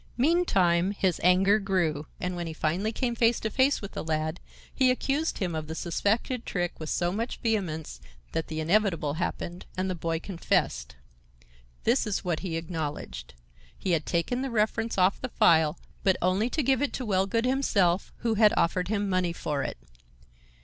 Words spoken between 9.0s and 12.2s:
happened, and the boy confessed. This